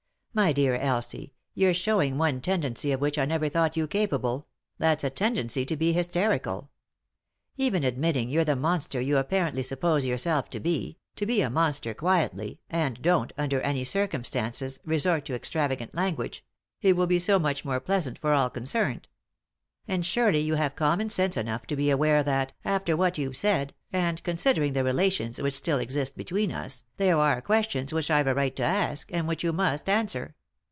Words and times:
My 0.33 0.53
dear 0.53 0.75
Elsie, 0.75 1.33
you're 1.53 1.73
showing 1.73 2.17
one 2.17 2.39
tendency 2.39 2.93
of 2.93 3.01
which 3.01 3.17
I 3.17 3.25
never 3.25 3.49
thought 3.49 3.75
you 3.75 3.85
capable— 3.85 4.47
that's 4.79 5.03
a 5.03 5.09
tendency 5.09 5.65
to 5.65 5.75
be 5.75 5.91
hysterical. 5.91 6.71
Even 7.57 7.83
admitting 7.83 8.29
you're 8.29 8.45
the 8.45 8.55
monster 8.55 9.01
you 9.01 9.17
apparently 9.17 9.61
suppose 9.61 10.05
yourself 10.05 10.49
to 10.51 10.61
be, 10.61 10.97
do 11.17 11.25
be 11.25 11.41
a 11.41 11.49
monster 11.49 11.93
quietly, 11.93 12.61
and 12.69 13.01
don't, 13.01 13.33
under 13.37 13.59
any 13.59 13.83
circumstances, 13.83 14.79
resort 14.85 15.25
to 15.25 15.35
extravagant 15.35 15.93
language— 15.93 16.45
it 16.81 16.95
will 16.95 17.07
be 17.07 17.19
so 17.19 17.37
much 17.37 17.65
more 17.65 17.81
pleasant 17.81 18.17
for 18.17 18.31
all 18.31 18.49
concerned, 18.49 19.09
And 19.87 20.05
surely 20.05 20.39
you 20.39 20.55
have 20.55 20.75
common 20.75 21.09
sense 21.09 21.35
enough 21.35 21.65
to 21.67 21.75
be 21.75 21.89
aware 21.89 22.21
that, 22.23 22.53
after 22.63 22.95
what 22.95 23.17
you 23.17 23.25
have 23.29 23.35
said, 23.35 23.73
and 23.91 24.23
considering 24.23 24.71
the 24.73 24.83
relations 24.83 25.41
which 25.41 25.55
still 25.55 25.79
exist 25.79 26.15
between 26.15 26.51
us, 26.51 26.85
there 26.97 27.17
are 27.17 27.41
questions 27.41 27.91
which 27.91 28.11
I've 28.11 28.27
a 28.27 28.35
right 28.35 28.55
to 28.57 28.63
ask, 28.63 29.11
and 29.11 29.27
which 29.27 29.43
you 29.43 29.51
must 29.51 29.89
answer." 29.89 30.35